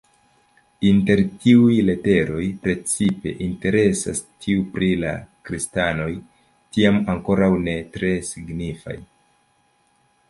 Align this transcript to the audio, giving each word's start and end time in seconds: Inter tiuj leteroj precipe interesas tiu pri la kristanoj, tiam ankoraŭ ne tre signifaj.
Inter 0.91 1.19
tiuj 1.43 1.75
leteroj 1.89 2.45
precipe 2.63 3.33
interesas 3.49 4.23
tiu 4.47 4.65
pri 4.77 4.89
la 5.05 5.13
kristanoj, 5.51 6.11
tiam 6.79 7.01
ankoraŭ 7.15 7.53
ne 7.69 7.79
tre 7.99 8.13
signifaj. 8.33 8.99